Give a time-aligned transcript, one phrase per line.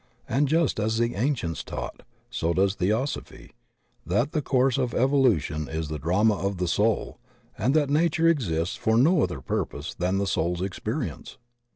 [0.27, 2.01] And just as the ancients taught,
[2.31, 3.51] so does Theosophy;
[4.03, 7.19] that the course of evolution is the drama of the soul
[7.55, 11.37] and that nature exists for no other purpose than the soul's expe rience.